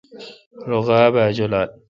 [0.69, 1.69] رو غاب اؘ جولال۔